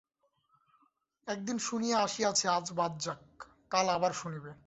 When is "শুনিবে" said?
4.13-4.51